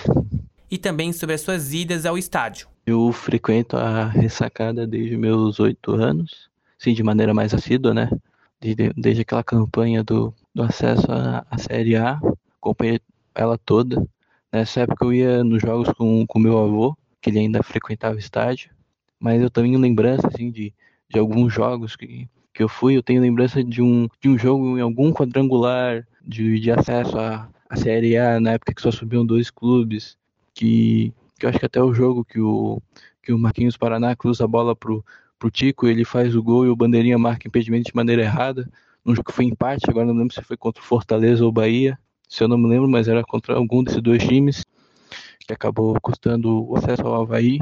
E 0.70 0.78
também 0.78 1.14
sobre 1.14 1.36
as 1.36 1.42
suas 1.42 1.74
idas 1.74 2.06
ao 2.06 2.18
estádio. 2.18 2.75
Eu 2.86 3.12
frequento 3.12 3.78
a 3.78 4.06
ressacada 4.06 4.86
desde 4.86 5.18
meus 5.18 5.60
oito 5.60 5.92
anos, 5.94 6.50
sim, 6.78 6.94
de 6.94 7.02
maneira 7.02 7.34
mais 7.34 7.52
assídua, 7.52 7.94
né? 7.94 8.10
Desde, 8.62 8.94
desde 8.96 9.22
aquela 9.24 9.44
campanha 9.44 10.04
do, 10.04 10.32
do 10.54 10.62
acesso 10.62 11.12
à, 11.12 11.46
à 11.50 11.58
Série 11.58 11.96
A, 11.96 12.20
acompanhei 12.58 13.00
ela 13.34 13.58
toda. 13.58 14.06
Nessa 14.54 14.82
época 14.82 15.04
eu 15.04 15.14
ia 15.14 15.44
nos 15.44 15.62
jogos 15.62 15.92
com 15.94 16.26
o 16.28 16.40
meu 16.40 16.60
avô, 16.60 16.96
que 17.20 17.32
ele 17.32 17.40
ainda 17.40 17.64
frequentava 17.64 18.16
o 18.16 18.20
estádio, 18.20 18.70
mas 19.20 19.42
eu 19.42 19.50
tenho 19.50 19.80
lembrança, 19.80 20.28
assim, 20.28 20.52
de, 20.52 20.72
de 21.10 21.18
alguns 21.18 21.52
jogos 21.52 21.96
que, 21.96 22.30
que 22.54 22.62
eu 22.62 22.70
fui, 22.70 22.96
eu 22.96 23.02
tenho 23.02 23.20
lembrança 23.20 23.64
de 23.64 23.82
um, 23.82 24.08
de 24.22 24.30
um 24.30 24.38
jogo 24.38 24.78
em 24.78 24.82
algum 24.82 25.12
quadrangular 25.12 26.06
de, 26.22 26.60
de 26.60 26.72
acesso 26.72 27.18
à, 27.18 27.50
à 27.68 27.76
Série 27.76 28.16
A, 28.16 28.40
na 28.40 28.52
época 28.52 28.76
que 28.76 28.82
só 28.82 28.92
subiam 28.92 29.26
dois 29.26 29.50
clubes, 29.50 30.16
que, 30.54 31.12
que 31.40 31.46
eu 31.46 31.50
acho 31.50 31.60
que 31.60 31.66
até 31.66 31.82
o 31.82 31.94
jogo 31.94 32.24
que 32.24 32.40
o, 32.40 32.82
que 33.22 33.34
o 33.34 33.40
Marquinhos 33.40 33.78
Paraná 33.78 34.16
cruza 34.16 34.46
a 34.46 34.48
bola 34.48 34.76
pro, 34.76 35.04
pro 35.38 35.52
Tico, 35.52 35.88
ele 35.88 36.06
faz 36.06 36.36
o 36.36 36.44
gol 36.44 36.66
e 36.66 36.70
o 36.70 36.76
Bandeirinha 36.76 37.18
marca 37.18 37.48
impedimento 37.48 37.86
de 37.90 37.96
maneira 37.96 38.22
errada, 38.22 38.70
num 39.04 39.16
jogo 39.16 39.30
que 39.30 39.36
foi 39.36 39.46
empate, 39.46 39.90
agora 39.90 40.06
não 40.06 40.16
lembro 40.16 40.34
se 40.34 40.42
foi 40.42 40.58
contra 40.58 40.82
o 40.82 40.86
Fortaleza 40.86 41.46
ou 41.46 41.52
Bahia, 41.52 41.98
se 42.28 42.44
eu 42.44 42.48
não 42.48 42.58
me 42.58 42.68
lembro, 42.68 42.90
mas 42.90 43.08
era 43.08 43.24
contra 43.24 43.56
algum 43.56 43.84
desses 43.84 44.02
dois 44.02 44.24
times, 44.24 44.64
que 45.46 45.54
acabou 45.54 45.96
custando 46.02 46.68
o 46.68 46.76
acesso 46.76 47.06
ao 47.06 47.22
Havaí. 47.22 47.60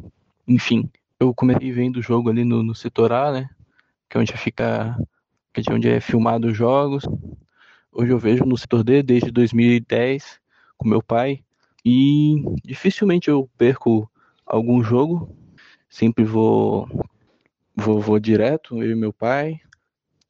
Enfim, 0.47 0.89
eu 1.19 1.33
comecei 1.33 1.71
vendo 1.71 1.97
o 1.97 2.01
jogo 2.01 2.29
ali 2.29 2.43
no, 2.43 2.63
no 2.63 2.73
setor 2.73 3.11
A, 3.11 3.31
né? 3.31 3.49
Que 4.09 4.17
é 4.17 4.21
onde 4.21 4.33
fica. 4.37 4.97
Que 5.53 5.61
é 5.69 5.73
onde 5.73 5.89
é 5.89 5.99
filmado 5.99 6.47
os 6.47 6.57
jogos. 6.57 7.03
Hoje 7.91 8.11
eu 8.11 8.17
vejo 8.17 8.45
no 8.45 8.57
setor 8.57 8.83
D 8.83 9.03
desde 9.03 9.29
2010 9.31 10.39
com 10.77 10.87
meu 10.87 11.01
pai. 11.01 11.43
E 11.85 12.43
dificilmente 12.63 13.29
eu 13.29 13.49
perco 13.57 14.09
algum 14.45 14.83
jogo. 14.83 15.35
Sempre 15.89 16.23
vou, 16.23 16.87
vou, 17.75 17.99
vou 17.99 18.19
direto, 18.19 18.81
eu 18.81 18.91
e 18.91 18.95
meu 18.95 19.13
pai. 19.13 19.59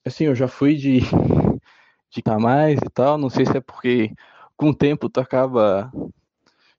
Assim, 0.06 0.26
eu 0.26 0.36
já 0.36 0.48
fui 0.48 0.76
de, 0.76 1.00
de 2.10 2.24
mais 2.40 2.78
e 2.78 2.90
tal. 2.90 3.18
Não 3.18 3.30
sei 3.30 3.46
se 3.46 3.58
é 3.58 3.62
porque 3.62 4.12
com 4.58 4.70
o 4.70 4.76
tempo 4.76 5.10
tu 5.10 5.20
acaba 5.20 5.92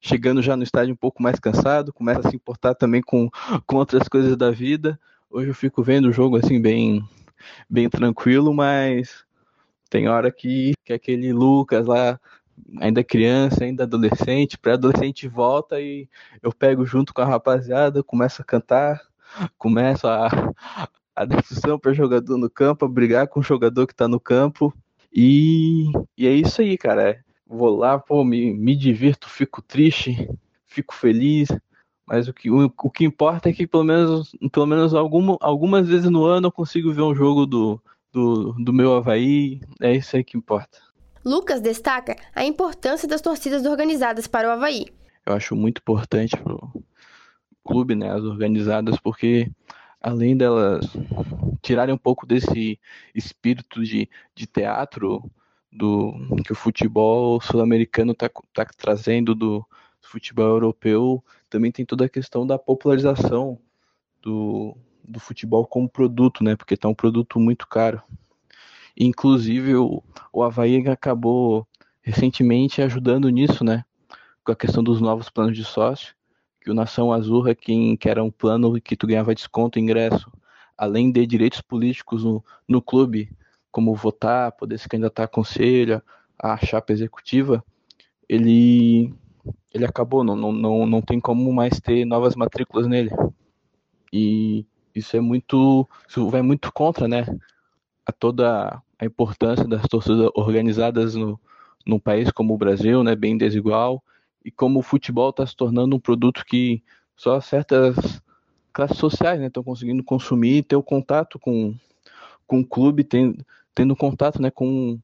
chegando 0.00 0.42
já 0.42 0.54
no 0.54 0.62
estádio 0.62 0.92
um 0.92 0.96
pouco 0.96 1.22
mais 1.22 1.40
cansado, 1.40 1.90
começa 1.90 2.28
a 2.28 2.30
se 2.30 2.36
importar 2.36 2.74
também 2.74 3.00
com, 3.00 3.30
com 3.66 3.76
outras 3.76 4.06
coisas 4.06 4.36
da 4.36 4.50
vida. 4.50 5.00
Hoje 5.30 5.48
eu 5.48 5.54
fico 5.54 5.82
vendo 5.82 6.08
o 6.08 6.12
jogo 6.12 6.36
assim 6.36 6.60
bem 6.60 7.02
bem 7.68 7.88
tranquilo, 7.88 8.52
mas 8.52 9.24
tem 9.88 10.08
hora 10.08 10.30
que, 10.30 10.74
que 10.84 10.92
aquele 10.92 11.32
Lucas 11.32 11.86
lá, 11.86 12.20
ainda 12.80 13.04
criança, 13.04 13.64
ainda 13.64 13.84
adolescente, 13.84 14.58
pré-adolescente 14.58 15.28
volta 15.28 15.80
e 15.80 16.08
eu 16.42 16.52
pego 16.52 16.84
junto 16.84 17.12
com 17.12 17.22
a 17.22 17.26
rapaziada, 17.26 18.02
começo 18.02 18.42
a 18.42 18.44
cantar, 18.44 19.00
começo 19.58 20.06
a, 20.06 20.28
a 21.14 21.24
discussão 21.24 21.78
para 21.78 21.92
jogador 21.92 22.36
no 22.36 22.50
campo, 22.50 22.84
a 22.84 22.88
brigar 22.88 23.28
com 23.28 23.40
o 23.40 23.42
jogador 23.42 23.86
que 23.86 23.92
está 23.92 24.08
no 24.08 24.20
campo. 24.20 24.72
E, 25.12 25.92
e 26.18 26.26
é 26.26 26.32
isso 26.32 26.60
aí, 26.60 26.76
cara 26.76 27.24
vou 27.46 27.76
lá, 27.76 27.98
pô, 27.98 28.24
me, 28.24 28.52
me 28.52 28.76
divirto, 28.76 29.28
fico 29.28 29.62
triste, 29.62 30.28
fico 30.66 30.94
feliz, 30.94 31.48
mas 32.06 32.28
o 32.28 32.34
que, 32.34 32.50
o, 32.50 32.64
o 32.64 32.90
que 32.90 33.04
importa 33.04 33.48
é 33.48 33.52
que 33.52 33.66
pelo 33.66 33.84
menos, 33.84 34.36
pelo 34.52 34.66
menos 34.66 34.94
alguma, 34.94 35.36
algumas 35.40 35.88
vezes 35.88 36.10
no 36.10 36.24
ano 36.24 36.48
eu 36.48 36.52
consigo 36.52 36.92
ver 36.92 37.02
um 37.02 37.14
jogo 37.14 37.46
do, 37.46 37.80
do, 38.12 38.52
do 38.54 38.72
meu 38.72 38.94
Havaí, 38.94 39.60
é 39.80 39.94
isso 39.94 40.16
aí 40.16 40.24
que 40.24 40.36
importa. 40.36 40.78
Lucas 41.24 41.60
destaca 41.60 42.16
a 42.34 42.44
importância 42.44 43.08
das 43.08 43.20
torcidas 43.20 43.64
organizadas 43.64 44.26
para 44.26 44.48
o 44.48 44.50
Havaí. 44.50 44.86
Eu 45.24 45.32
acho 45.32 45.56
muito 45.56 45.78
importante 45.78 46.36
pro 46.36 46.70
clube, 47.64 47.94
né, 47.94 48.10
as 48.10 48.22
organizadas, 48.22 48.98
porque 48.98 49.50
além 50.00 50.36
delas 50.36 50.86
tirarem 51.62 51.94
um 51.94 51.98
pouco 51.98 52.26
desse 52.26 52.78
espírito 53.14 53.82
de, 53.82 54.08
de 54.34 54.46
teatro, 54.46 55.30
do 55.72 56.14
que 56.44 56.52
o 56.52 56.54
futebol 56.54 57.40
sul-americano 57.40 58.12
está 58.12 58.30
tá 58.52 58.64
trazendo 58.76 59.34
do 59.34 59.66
futebol 60.00 60.46
europeu, 60.46 61.24
também 61.50 61.72
tem 61.72 61.84
toda 61.84 62.04
a 62.04 62.08
questão 62.08 62.46
da 62.46 62.58
popularização 62.58 63.58
do, 64.22 64.76
do 65.02 65.18
futebol 65.18 65.66
como 65.66 65.88
produto, 65.88 66.44
né? 66.44 66.54
Porque 66.54 66.74
está 66.74 66.88
um 66.88 66.94
produto 66.94 67.40
muito 67.40 67.66
caro. 67.66 68.00
Inclusive 68.96 69.74
o, 69.76 70.02
o 70.32 70.42
Havaí 70.42 70.86
acabou 70.88 71.66
recentemente 72.02 72.82
ajudando 72.82 73.28
nisso, 73.28 73.64
né? 73.64 73.84
Com 74.44 74.52
a 74.52 74.56
questão 74.56 74.82
dos 74.82 75.00
novos 75.00 75.30
planos 75.30 75.56
de 75.56 75.64
sócio, 75.64 76.14
que 76.60 76.70
o 76.70 76.74
Nação 76.74 77.12
Azul 77.12 77.48
é 77.48 77.54
quem 77.54 77.96
que 77.96 78.08
era 78.08 78.22
um 78.22 78.30
plano 78.30 78.80
que 78.80 78.96
tu 78.96 79.06
ganhava 79.06 79.34
desconto 79.34 79.78
ingresso, 79.78 80.30
além 80.76 81.10
de 81.10 81.26
direitos 81.26 81.60
políticos 81.60 82.24
no, 82.24 82.44
no 82.68 82.80
clube, 82.80 83.30
como 83.70 83.94
votar, 83.94 84.52
poder 84.52 84.78
se 84.78 84.88
candidatar 84.88 85.24
a 85.24 85.28
conselho, 85.28 86.02
a 86.38 86.56
chapa 86.58 86.92
executiva, 86.92 87.64
ele 88.28 89.12
ele 89.72 89.84
acabou, 89.84 90.22
não, 90.22 90.36
não, 90.36 90.52
não, 90.52 90.86
não 90.86 91.02
tem 91.02 91.20
como 91.20 91.52
mais 91.52 91.80
ter 91.80 92.04
novas 92.04 92.36
matrículas 92.36 92.86
nele. 92.86 93.10
E 94.12 94.64
isso 94.94 95.16
é 95.16 95.20
muito, 95.20 95.88
isso 96.08 96.30
vai 96.30 96.40
muito 96.40 96.72
contra, 96.72 97.08
né, 97.08 97.26
a 98.06 98.12
toda 98.12 98.80
a 98.98 99.04
importância 99.04 99.66
das 99.66 99.82
torcidas 99.82 100.30
organizadas 100.34 101.14
no, 101.14 101.38
num 101.86 101.98
país 101.98 102.30
como 102.30 102.54
o 102.54 102.58
Brasil, 102.58 103.02
né, 103.02 103.14
bem 103.14 103.36
desigual, 103.36 104.02
e 104.44 104.50
como 104.50 104.80
o 104.80 104.82
futebol 104.82 105.30
está 105.30 105.46
se 105.46 105.56
tornando 105.56 105.96
um 105.96 106.00
produto 106.00 106.44
que 106.44 106.82
só 107.16 107.40
certas 107.40 108.22
classes 108.72 108.98
sociais 108.98 109.40
estão 109.40 109.62
né, 109.62 109.64
conseguindo 109.64 110.02
consumir 110.02 110.64
ter 110.64 110.76
o 110.76 110.82
contato 110.82 111.38
com, 111.38 111.74
com 112.46 112.60
o 112.60 112.66
clube, 112.66 113.04
tem, 113.04 113.36
tendo 113.74 113.96
contato 113.96 114.42
né, 114.42 114.50
com, 114.50 114.98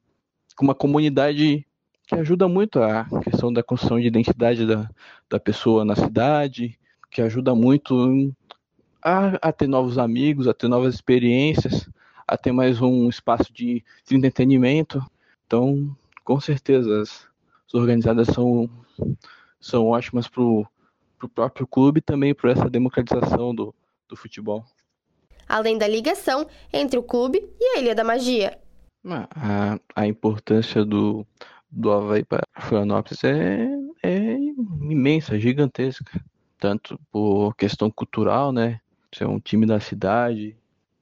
com 0.55 0.65
uma 0.65 0.75
comunidade 0.75 1.65
que 2.05 2.15
ajuda 2.15 2.47
muito 2.47 2.81
a 2.83 3.05
questão 3.23 3.51
da 3.51 3.63
construção 3.63 3.99
de 3.99 4.07
identidade 4.07 4.65
da, 4.65 4.89
da 5.29 5.39
pessoa 5.39 5.85
na 5.85 5.95
cidade, 5.95 6.77
que 7.09 7.21
ajuda 7.21 7.55
muito 7.55 8.33
a, 9.01 9.49
a 9.49 9.51
ter 9.51 9.67
novos 9.67 9.97
amigos, 9.97 10.47
a 10.47 10.53
ter 10.53 10.67
novas 10.67 10.93
experiências, 10.93 11.89
a 12.31 12.37
ter 12.37 12.51
mais 12.51 12.81
um 12.81 13.09
espaço 13.09 13.51
de, 13.51 13.83
de 14.07 14.15
entretenimento. 14.15 15.03
Então, 15.45 15.95
com 16.23 16.39
certeza, 16.39 17.01
as, 17.01 17.27
as 17.67 17.73
organizadas 17.73 18.27
são, 18.27 18.69
são 19.59 19.87
ótimas 19.87 20.27
para 20.27 20.41
o 20.41 20.65
próprio 21.35 21.67
clube 21.67 21.99
e 21.99 22.01
também 22.01 22.33
para 22.33 22.51
essa 22.51 22.69
democratização 22.69 23.53
do, 23.53 23.75
do 24.07 24.15
futebol 24.15 24.65
além 25.51 25.77
da 25.77 25.87
ligação 25.87 26.47
entre 26.71 26.97
o 26.97 27.03
clube 27.03 27.45
e 27.59 27.77
a 27.77 27.81
Ilha 27.81 27.93
da 27.93 28.05
Magia. 28.05 28.57
A, 29.05 29.77
a 29.93 30.07
importância 30.07 30.85
do, 30.85 31.27
do 31.69 31.91
Havaí 31.91 32.23
para 32.23 32.47
Florianópolis 32.57 33.23
é, 33.23 33.67
é 34.01 34.37
imensa, 34.89 35.37
gigantesca. 35.37 36.23
Tanto 36.57 36.97
por 37.11 37.55
questão 37.55 37.89
cultural, 37.91 38.51
né? 38.51 38.79
Ser 39.13 39.25
um 39.25 39.39
time 39.39 39.65
da 39.65 39.79
cidade, 39.79 40.55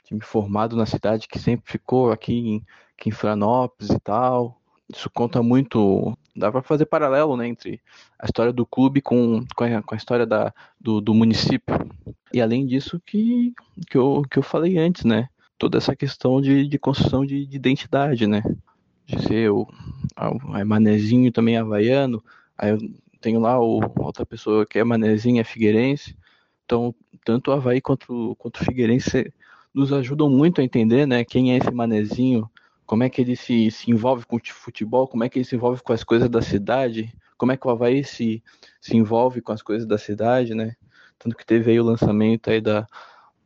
time 0.09 0.21
formado 0.21 0.75
na 0.75 0.85
cidade 0.85 1.27
que 1.27 1.37
sempre 1.37 1.71
ficou 1.71 2.11
aqui 2.11 2.33
em, 2.33 2.65
aqui 2.97 3.09
em 3.09 3.11
Florianópolis 3.11 3.91
e 3.91 3.99
tal. 3.99 4.59
Isso 4.91 5.09
conta 5.09 5.43
muito. 5.43 6.17
Dá 6.35 6.51
para 6.51 6.63
fazer 6.63 6.85
paralelo 6.85 7.37
né, 7.37 7.47
entre 7.47 7.79
a 8.17 8.25
história 8.25 8.51
do 8.51 8.65
clube 8.65 9.01
com, 9.01 9.45
com, 9.55 9.63
a, 9.63 9.83
com 9.83 9.93
a 9.93 9.97
história 9.97 10.25
da, 10.25 10.53
do, 10.79 10.99
do 10.99 11.13
município. 11.13 11.75
E 12.33 12.41
além 12.41 12.65
disso 12.65 12.99
que, 13.05 13.53
que, 13.89 13.97
eu, 13.97 14.23
que 14.29 14.39
eu 14.39 14.43
falei 14.43 14.77
antes, 14.77 15.03
né? 15.03 15.29
Toda 15.57 15.77
essa 15.77 15.95
questão 15.95 16.41
de, 16.41 16.67
de 16.67 16.79
construção 16.79 17.25
de, 17.25 17.45
de 17.45 17.55
identidade, 17.55 18.25
né? 18.25 18.41
De 19.05 19.21
ser 19.21 19.51
o, 19.51 19.67
a, 20.15 20.63
manezinho 20.65 21.31
também 21.31 21.57
havaiano, 21.57 22.23
aí 22.57 22.71
eu 22.71 22.79
tenho 23.19 23.39
lá 23.39 23.59
o, 23.59 23.79
outra 23.97 24.25
pessoa 24.25 24.65
que 24.65 24.79
é 24.79 24.83
manezinho, 24.83 25.41
é 25.41 25.43
figueirense. 25.43 26.15
Então, 26.65 26.95
tanto 27.25 27.51
o 27.51 27.53
Havaí 27.53 27.81
quanto, 27.81 28.35
quanto 28.37 28.61
o 28.61 28.65
Figueirense 28.65 29.33
nos 29.73 29.93
ajudam 29.93 30.29
muito 30.29 30.61
a 30.61 30.63
entender, 30.63 31.05
né? 31.05 31.23
Quem 31.23 31.53
é 31.53 31.57
esse 31.57 31.71
manezinho, 31.71 32.49
como 32.85 33.03
é 33.03 33.09
que 33.09 33.21
ele 33.21 33.35
se, 33.35 33.69
se 33.71 33.91
envolve 33.91 34.25
com 34.25 34.35
o 34.35 34.41
futebol, 34.43 35.07
como 35.07 35.23
é 35.23 35.29
que 35.29 35.37
ele 35.37 35.45
se 35.45 35.55
envolve 35.55 35.81
com 35.81 35.93
as 35.93 36.03
coisas 36.03 36.29
da 36.29 36.41
cidade, 36.41 37.13
como 37.37 37.51
é 37.51 37.57
que 37.57 37.67
o 37.67 37.69
Havaí 37.69 38.03
se, 38.03 38.43
se 38.81 38.97
envolve 38.97 39.41
com 39.41 39.51
as 39.51 39.61
coisas 39.61 39.87
da 39.87 39.97
cidade, 39.97 40.53
né? 40.53 40.75
Tanto 41.17 41.35
que 41.35 41.45
teve 41.45 41.71
aí 41.71 41.79
o 41.79 41.83
lançamento 41.83 42.49
aí 42.49 42.59
da, 42.59 42.87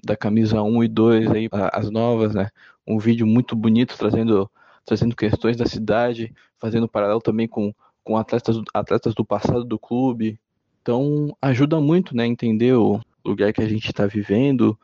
da 0.03 0.15
camisa 0.15 0.61
1 0.61 0.83
e 0.83 0.87
2 0.87 1.31
aí, 1.31 1.49
as 1.71 1.89
novas, 1.89 2.33
né? 2.33 2.49
Um 2.87 2.97
vídeo 2.97 3.25
muito 3.27 3.55
bonito 3.55 3.97
trazendo, 3.97 4.49
trazendo 4.85 5.15
questões 5.15 5.57
da 5.57 5.65
cidade, 5.65 6.33
fazendo 6.57 6.87
paralelo 6.87 7.21
também 7.21 7.47
com, 7.47 7.73
com 8.03 8.17
atletas, 8.17 8.57
atletas 8.73 9.13
do 9.13 9.25
passado 9.25 9.63
do 9.63 9.79
clube. 9.79 10.39
Então 10.81 11.35
ajuda 11.41 11.79
muito, 11.79 12.15
né? 12.15 12.25
Entender 12.25 12.73
o 12.73 12.99
lugar 13.23 13.53
que 13.53 13.61
a 13.61 13.67
gente 13.67 13.87
está 13.87 14.05
vivendo, 14.05 14.77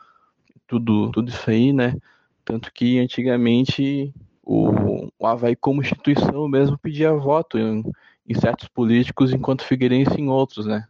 tudo, 0.69 1.11
tudo 1.11 1.29
isso 1.29 1.49
aí, 1.49 1.73
né? 1.73 1.95
Tanto 2.45 2.71
que 2.71 2.99
antigamente 2.99 4.13
o, 4.43 5.09
o 5.17 5.27
Havaí 5.27 5.55
como 5.55 5.81
instituição 5.81 6.47
mesmo 6.47 6.77
pedia 6.77 7.11
voto 7.11 7.57
em, 7.57 7.83
em 8.27 8.33
certos 8.35 8.67
políticos, 8.67 9.33
enquanto 9.33 9.65
Figueirense 9.65 10.21
em 10.21 10.29
outros, 10.29 10.67
né? 10.67 10.88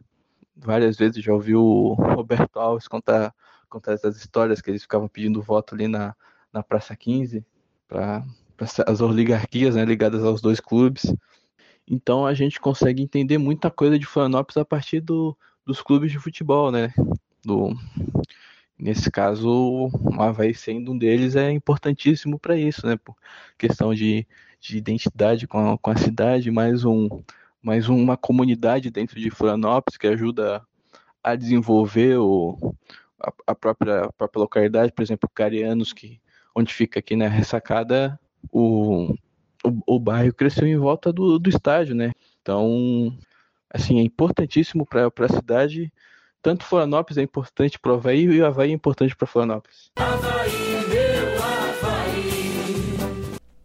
Várias 0.54 0.98
vezes 0.98 1.24
já 1.24 1.32
ouvi 1.32 1.56
o 1.56 1.94
Roberto 1.94 2.60
Alves 2.60 2.86
contar, 2.86 3.34
contar 3.70 3.94
essas 3.94 4.18
histórias 4.18 4.60
que 4.60 4.70
eles 4.70 4.82
ficavam 4.82 5.08
pedindo 5.08 5.40
voto 5.40 5.74
ali 5.74 5.88
na, 5.88 6.14
na 6.52 6.62
Praça 6.62 6.94
15 6.94 7.42
para 7.88 8.22
as 8.86 9.00
oligarquias 9.00 9.74
né, 9.76 9.84
ligadas 9.86 10.22
aos 10.22 10.42
dois 10.42 10.60
clubes. 10.60 11.14
Então 11.88 12.26
a 12.26 12.34
gente 12.34 12.60
consegue 12.60 13.02
entender 13.02 13.38
muita 13.38 13.70
coisa 13.70 13.98
de 13.98 14.04
Florianópolis 14.04 14.58
a 14.58 14.64
partir 14.64 15.00
do, 15.00 15.34
dos 15.64 15.80
clubes 15.80 16.12
de 16.12 16.18
futebol, 16.18 16.70
né? 16.70 16.92
Do, 17.42 17.74
nesse 18.80 19.10
caso, 19.10 19.48
o 19.92 20.22
Havaí 20.22 20.54
sendo 20.54 20.92
um 20.92 20.98
deles 20.98 21.36
é 21.36 21.50
importantíssimo 21.50 22.38
para 22.38 22.56
isso, 22.56 22.86
né? 22.86 22.96
Por 22.96 23.14
questão 23.58 23.94
de, 23.94 24.26
de 24.60 24.78
identidade 24.78 25.46
com 25.46 25.72
a, 25.72 25.78
com 25.78 25.90
a 25.90 25.96
cidade, 25.96 26.50
mais, 26.50 26.84
um, 26.84 27.08
mais 27.62 27.88
uma 27.88 28.16
comunidade 28.16 28.90
dentro 28.90 29.20
de 29.20 29.30
Florianópolis 29.30 29.96
que 29.96 30.06
ajuda 30.06 30.62
a 31.22 31.36
desenvolver 31.36 32.18
o, 32.18 32.74
a, 33.20 33.32
a 33.48 33.54
própria, 33.54 34.04
a 34.04 34.12
própria 34.12 34.40
localidade, 34.40 34.92
por 34.92 35.02
exemplo, 35.02 35.30
Carianos, 35.32 35.92
que, 35.92 36.20
onde 36.54 36.72
fica 36.72 36.98
aqui 36.98 37.14
na 37.16 37.28
ressacada, 37.28 38.18
o, 38.50 39.14
o, 39.64 39.96
o 39.96 40.00
bairro 40.00 40.32
cresceu 40.32 40.66
em 40.66 40.76
volta 40.76 41.12
do, 41.12 41.38
do 41.38 41.50
estádio, 41.50 41.94
né? 41.94 42.12
Então, 42.40 43.16
assim, 43.72 43.98
é 43.98 44.02
importantíssimo 44.02 44.86
para 44.86 45.06
a 45.06 45.28
cidade. 45.28 45.92
Tanto 46.42 46.64
Florianópolis 46.64 47.18
é 47.18 47.22
importante 47.22 47.78
para 47.78 47.92
o 47.92 47.96
Havaí 47.96 48.22
e 48.22 48.40
o 48.40 48.46
Havaí 48.46 48.70
é 48.70 48.72
importante 48.72 49.14
para 49.14 49.26
Florianópolis. 49.26 49.90
Havaí, 49.96 50.50
meu 50.88 51.42
Havaí. 51.42 52.70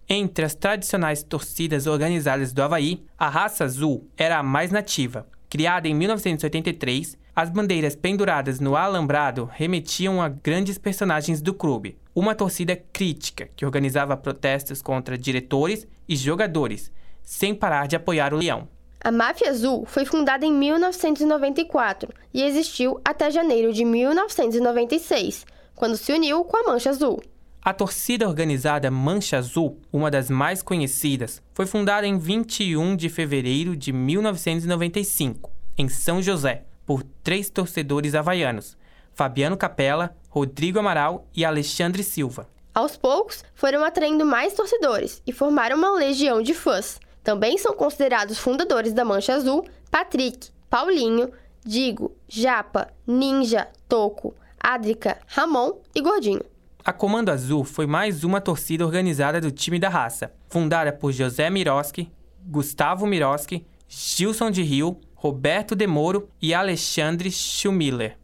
Entre 0.10 0.44
as 0.44 0.56
tradicionais 0.56 1.24
torcidas 1.24 1.88
organizadas 1.88 2.52
do 2.52 2.62
Havaí, 2.62 3.06
a 3.18 3.30
raça 3.30 3.64
azul 3.64 4.10
era 4.18 4.40
a 4.40 4.44
mais 4.44 4.72
nativa. 4.72 5.26
Criada 5.50 5.88
em 5.88 5.94
1983, 5.94 7.18
as 7.34 7.50
bandeiras 7.50 7.96
penduradas 7.96 8.60
no 8.60 8.76
alambrado 8.76 9.50
remetiam 9.54 10.22
a 10.22 10.28
grandes 10.28 10.78
personagens 10.78 11.42
do 11.42 11.54
clube. 11.54 11.98
Uma 12.14 12.36
torcida 12.36 12.76
crítica 12.76 13.50
que 13.56 13.66
organizava 13.66 14.18
protestos 14.18 14.82
contra 14.82 15.18
diretores 15.18 15.88
e 16.10 16.16
jogadores, 16.18 16.92
sem 17.22 17.56
parar 17.56 17.88
de 17.88 17.96
apoiar 17.96 18.34
o 18.34 18.38
Leão. 18.38 18.68
A 19.06 19.12
Máfia 19.12 19.52
Azul 19.52 19.86
foi 19.86 20.04
fundada 20.04 20.48
em 20.48 20.52
1994 20.52 22.12
e 22.34 22.42
existiu 22.42 23.00
até 23.06 23.30
janeiro 23.30 23.72
de 23.72 23.86
1996, 23.86 25.46
quando 25.76 25.96
se 25.96 26.12
uniu 26.12 26.44
com 26.44 26.58
a 26.58 26.64
Mancha 26.64 26.90
Azul. 26.90 27.22
A 27.62 27.72
torcida 27.72 28.28
organizada 28.28 28.90
Mancha 28.90 29.38
Azul, 29.38 29.80
uma 29.94 30.10
das 30.10 30.28
mais 30.28 30.64
conhecidas, 30.64 31.40
foi 31.54 31.68
fundada 31.68 32.08
em 32.08 32.18
21 32.18 32.96
de 32.96 33.08
fevereiro 33.08 33.78
de 33.78 33.94
1995, 33.94 35.52
em 35.78 35.88
São 35.88 36.20
José, 36.20 36.64
por 36.84 37.04
três 37.22 37.48
torcedores 37.48 38.16
havaianos: 38.16 38.76
Fabiano 39.14 39.56
Capella, 39.56 40.18
Rodrigo 40.28 40.80
Amaral 40.80 41.28
e 41.32 41.46
Alexandre 41.46 42.02
Silva. 42.02 42.50
Aos 42.74 42.98
poucos, 42.98 43.46
foram 43.54 43.84
atraindo 43.84 44.26
mais 44.26 44.54
torcedores 44.54 45.22
e 45.28 45.32
formaram 45.32 45.78
uma 45.78 45.94
legião 45.94 46.42
de 46.42 46.56
fãs. 46.56 47.00
Também 47.26 47.58
são 47.58 47.74
considerados 47.74 48.38
fundadores 48.38 48.94
da 48.94 49.04
Mancha 49.04 49.34
Azul 49.34 49.66
Patrick, 49.90 50.50
Paulinho, 50.70 51.32
Digo, 51.66 52.16
Japa, 52.28 52.90
Ninja, 53.08 53.68
Toco, 53.90 54.36
Adrica, 54.60 55.18
Ramon 55.26 55.80
e 55.96 56.02
Gordinho. 56.02 56.44
A 56.84 56.94
Comando 56.94 57.32
Azul 57.32 57.64
foi 57.64 57.88
mais 57.88 58.24
uma 58.24 58.40
torcida 58.40 58.86
organizada 58.86 59.42
do 59.42 59.50
time 59.50 59.80
da 59.80 59.90
raça, 59.90 60.32
fundada 60.48 60.94
por 60.94 61.12
José 61.12 61.50
Miroski, 61.50 62.12
Gustavo 62.46 63.08
Miroski, 63.08 63.66
Gilson 63.88 64.52
de 64.52 64.62
Rio, 64.62 65.00
Roberto 65.16 65.76
Demoro 65.76 66.30
e 66.40 66.54
Alexandre 66.54 67.32
Schumiller. 67.32 68.20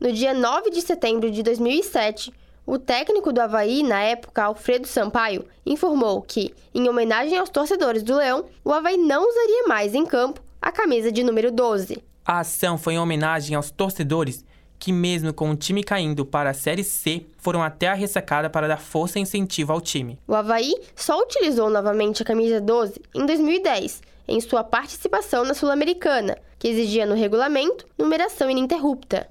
No 0.00 0.12
dia 0.12 0.32
9 0.32 0.70
de 0.70 0.80
setembro 0.80 1.30
de 1.30 1.42
2007, 1.42 2.32
o 2.66 2.78
técnico 2.78 3.32
do 3.32 3.40
Havaí, 3.40 3.82
na 3.82 4.00
época, 4.00 4.44
Alfredo 4.44 4.86
Sampaio, 4.86 5.44
informou 5.66 6.22
que, 6.22 6.54
em 6.74 6.88
homenagem 6.88 7.36
aos 7.36 7.50
torcedores 7.50 8.02
do 8.02 8.16
Leão, 8.16 8.46
o 8.64 8.72
Havaí 8.72 8.96
não 8.96 9.28
usaria 9.28 9.68
mais 9.68 9.94
em 9.94 10.06
campo 10.06 10.40
a 10.62 10.72
camisa 10.72 11.12
de 11.12 11.22
número 11.22 11.52
12. 11.52 12.02
A 12.24 12.40
ação 12.40 12.78
foi 12.78 12.94
em 12.94 12.98
homenagem 12.98 13.54
aos 13.54 13.70
torcedores 13.70 14.44
que, 14.78 14.92
mesmo 14.92 15.32
com 15.32 15.50
o 15.50 15.56
time 15.56 15.84
caindo 15.84 16.24
para 16.24 16.50
a 16.50 16.54
Série 16.54 16.82
C, 16.82 17.26
foram 17.36 17.62
até 17.62 17.88
a 17.88 17.94
ressacada 17.94 18.48
para 18.48 18.66
dar 18.66 18.78
força 18.78 19.18
e 19.18 19.22
incentivo 19.22 19.72
ao 19.72 19.80
time. 19.80 20.18
O 20.26 20.34
Havaí 20.34 20.74
só 20.96 21.20
utilizou 21.20 21.68
novamente 21.68 22.22
a 22.22 22.24
camisa 22.24 22.60
12 22.60 23.00
em 23.14 23.26
2010, 23.26 24.02
em 24.26 24.40
sua 24.40 24.64
participação 24.64 25.44
na 25.44 25.52
Sul-Americana, 25.52 26.38
que 26.58 26.68
exigia 26.68 27.04
no 27.04 27.14
regulamento 27.14 27.86
numeração 27.98 28.50
ininterrupta. 28.50 29.28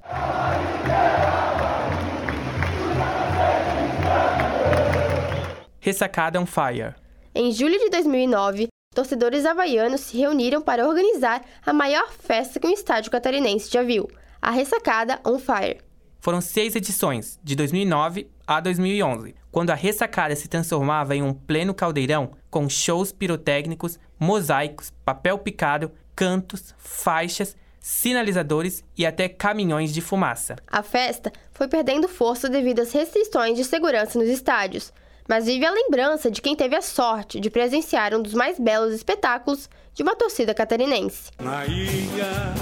Ressacada 5.84 6.40
on 6.40 6.46
Fire. 6.46 6.94
Em 7.34 7.52
julho 7.52 7.78
de 7.78 7.90
2009, 7.90 8.68
torcedores 8.94 9.44
havaianos 9.44 10.00
se 10.00 10.16
reuniram 10.16 10.62
para 10.62 10.88
organizar 10.88 11.44
a 11.60 11.74
maior 11.74 12.10
festa 12.10 12.58
que 12.58 12.66
um 12.66 12.72
estádio 12.72 13.10
catarinense 13.10 13.70
já 13.70 13.82
viu, 13.82 14.08
a 14.40 14.50
Ressacada 14.50 15.20
on 15.26 15.38
Fire. 15.38 15.82
Foram 16.22 16.40
seis 16.40 16.74
edições, 16.74 17.38
de 17.44 17.54
2009 17.54 18.30
a 18.46 18.60
2011, 18.60 19.34
quando 19.52 19.68
a 19.68 19.74
Ressacada 19.74 20.34
se 20.34 20.48
transformava 20.48 21.14
em 21.14 21.22
um 21.22 21.34
pleno 21.34 21.74
caldeirão 21.74 22.30
com 22.50 22.66
shows 22.66 23.12
pirotécnicos, 23.12 23.98
mosaicos, 24.18 24.90
papel 25.04 25.36
picado, 25.36 25.92
cantos, 26.16 26.74
faixas, 26.78 27.54
sinalizadores 27.78 28.82
e 28.96 29.04
até 29.04 29.28
caminhões 29.28 29.92
de 29.92 30.00
fumaça. 30.00 30.56
A 30.66 30.82
festa 30.82 31.30
foi 31.52 31.68
perdendo 31.68 32.08
força 32.08 32.48
devido 32.48 32.80
às 32.80 32.90
restrições 32.90 33.58
de 33.58 33.64
segurança 33.64 34.18
nos 34.18 34.30
estádios, 34.30 34.90
mas 35.28 35.46
vive 35.46 35.64
a 35.64 35.70
lembrança 35.70 36.30
de 36.30 36.42
quem 36.42 36.54
teve 36.54 36.76
a 36.76 36.82
sorte 36.82 37.40
de 37.40 37.50
presenciar 37.50 38.14
um 38.14 38.22
dos 38.22 38.34
mais 38.34 38.58
belos 38.58 38.94
espetáculos 38.94 39.68
de 39.94 40.02
uma 40.02 40.14
torcida 40.14 40.54
catarinense. 40.54 41.30
Na 41.40 41.64
ilha 41.66 42.52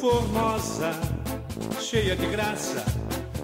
formosa, 0.00 0.90
cheia 1.80 2.16
de 2.16 2.26
graça, 2.26 2.84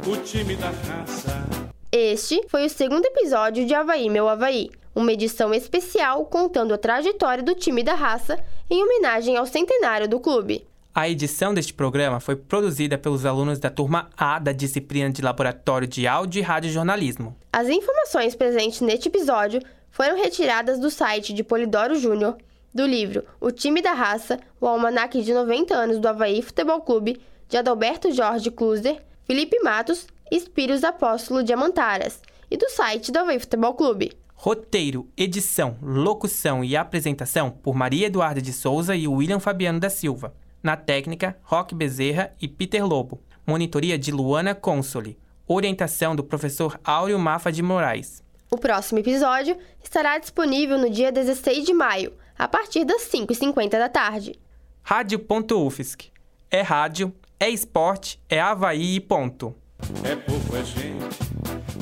o 0.06 0.16
time 0.16 0.56
da 0.56 0.70
raça. 0.70 1.46
Este 1.92 2.46
foi 2.48 2.66
o 2.66 2.70
segundo 2.70 3.06
episódio 3.06 3.66
de 3.66 3.74
Havaí 3.74 4.10
Meu 4.10 4.28
Havaí, 4.28 4.70
uma 4.94 5.12
edição 5.12 5.52
especial 5.54 6.24
contando 6.26 6.74
a 6.74 6.78
trajetória 6.78 7.42
do 7.42 7.54
time 7.54 7.82
da 7.82 7.94
raça 7.94 8.38
em 8.68 8.82
homenagem 8.82 9.36
ao 9.36 9.46
centenário 9.46 10.08
do 10.08 10.18
clube. 10.18 10.66
A 10.98 11.10
edição 11.10 11.52
deste 11.52 11.74
programa 11.74 12.20
foi 12.20 12.34
produzida 12.34 12.96
pelos 12.96 13.26
alunos 13.26 13.58
da 13.58 13.68
turma 13.68 14.08
A 14.16 14.38
da 14.38 14.50
disciplina 14.50 15.10
de 15.10 15.20
Laboratório 15.20 15.86
de 15.86 16.06
Áudio 16.06 16.40
e 16.40 16.42
Rádio 16.42 16.70
Jornalismo. 16.70 17.36
As 17.52 17.68
informações 17.68 18.34
presentes 18.34 18.80
neste 18.80 19.08
episódio 19.08 19.60
foram 19.90 20.16
retiradas 20.16 20.80
do 20.80 20.88
site 20.88 21.34
de 21.34 21.44
Polidoro 21.44 21.96
Júnior, 21.96 22.38
do 22.72 22.86
livro 22.86 23.24
O 23.38 23.50
Time 23.50 23.82
da 23.82 23.92
Raça, 23.92 24.40
o 24.58 24.66
almanaque 24.66 25.20
de 25.20 25.34
90 25.34 25.74
anos 25.74 25.98
do 25.98 26.08
Havaí 26.08 26.40
Futebol 26.40 26.80
Clube, 26.80 27.20
de 27.46 27.58
Adalberto 27.58 28.10
Jorge 28.10 28.50
Kluser, 28.50 29.02
Felipe 29.26 29.60
Matos 29.60 30.06
e 30.32 30.36
Espírios 30.38 30.82
Apóstolo 30.82 31.42
de 31.42 31.52
Amantaras, 31.52 32.22
e 32.50 32.56
do 32.56 32.70
site 32.70 33.12
do 33.12 33.18
Havaí 33.18 33.38
Futebol 33.38 33.74
Clube. 33.74 34.12
Roteiro, 34.32 35.06
edição, 35.14 35.76
locução 35.82 36.64
e 36.64 36.74
apresentação 36.74 37.50
por 37.50 37.74
Maria 37.74 38.06
Eduarda 38.06 38.40
de 38.40 38.54
Souza 38.54 38.96
e 38.96 39.06
William 39.06 39.40
Fabiano 39.40 39.78
da 39.78 39.90
Silva. 39.90 40.32
Na 40.66 40.76
técnica, 40.76 41.38
Roque 41.44 41.76
Bezerra 41.76 42.34
e 42.42 42.48
Peter 42.48 42.84
Lobo. 42.84 43.22
Monitoria 43.46 43.96
de 43.96 44.10
Luana 44.10 44.52
Consoli. 44.52 45.16
Orientação 45.46 46.16
do 46.16 46.24
professor 46.24 46.76
Áureo 46.82 47.20
Mafa 47.20 47.52
de 47.52 47.62
Moraes. 47.62 48.20
O 48.50 48.58
próximo 48.58 48.98
episódio 48.98 49.56
estará 49.80 50.18
disponível 50.18 50.76
no 50.76 50.90
dia 50.90 51.12
16 51.12 51.64
de 51.64 51.72
maio, 51.72 52.14
a 52.36 52.48
partir 52.48 52.84
das 52.84 53.02
5h50 53.02 53.78
da 53.78 53.88
tarde. 53.88 54.40
Rádio.UFSC. 54.82 56.10
É 56.50 56.62
rádio, 56.62 57.14
é 57.38 57.48
esporte, 57.48 58.20
é 58.28 58.40
Havaí 58.40 58.96
e 58.96 59.00
ponto. 59.00 59.54
É 60.02 60.16
povo, 60.16 60.56
é 60.56 60.64
gente, 60.64 61.20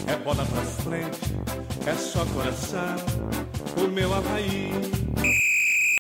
é 0.07 0.17
bola 0.17 0.45
pra 0.45 0.61
frente, 0.61 1.21
é 1.87 1.95
só 1.95 2.23
coração, 2.27 2.97
o 3.83 3.89
meu 3.89 4.13
Havaí. 4.13 4.73